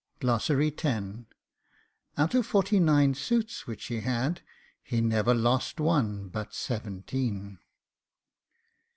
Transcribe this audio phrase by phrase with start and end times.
[0.23, 0.49] OUT
[2.33, 4.41] OF FORTY NINE SUITS WHICH HE HAD,
[4.81, 7.59] HE NEVER LOST ONE BUT SEVENTEEN.